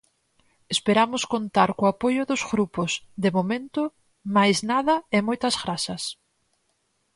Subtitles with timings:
[0.75, 2.91] Esperamos contar co apoio dos grupos,
[3.23, 3.81] de momento
[4.35, 6.03] máis nada e moitas grazas.